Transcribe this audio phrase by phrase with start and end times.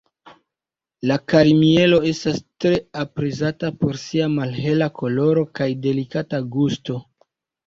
[1.09, 6.99] La kari-mielo estas tre aprezata por sia malhela koloro kaj delikata gusto.